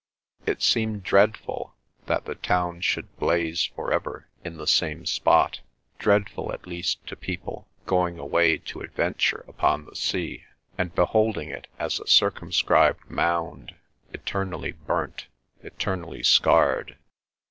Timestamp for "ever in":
3.93-4.57